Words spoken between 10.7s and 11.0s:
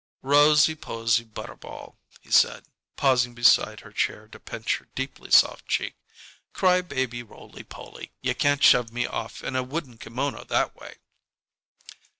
way."